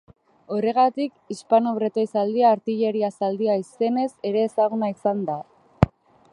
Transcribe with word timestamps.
Horregatik 0.53 1.11
Hispano-Bretoi 1.33 2.05
zaldia 2.15 2.49
artilleria 2.55 3.11
zaldia 3.19 3.59
izenez 3.67 4.09
ere 4.31 4.45
ezaguna 4.49 4.93
izan 4.99 5.25
da. 5.33 5.41